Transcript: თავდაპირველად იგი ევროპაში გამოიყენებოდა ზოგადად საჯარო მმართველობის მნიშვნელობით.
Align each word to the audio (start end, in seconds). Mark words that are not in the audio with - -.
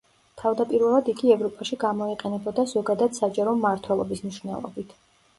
თავდაპირველად 0.41 1.09
იგი 1.11 1.33
ევროპაში 1.33 1.77
გამოიყენებოდა 1.83 2.65
ზოგადად 2.71 3.13
საჯარო 3.19 3.53
მმართველობის 3.59 4.23
მნიშვნელობით. 4.25 4.97